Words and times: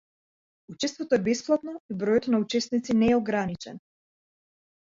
Учеството 0.71 1.17
е 1.17 1.19
бесплатно 1.27 1.75
и 1.93 1.97
бројот 2.05 2.31
на 2.31 2.39
учесници 2.47 2.97
не 3.03 3.11
е 3.15 3.19
ограничен. 3.23 3.81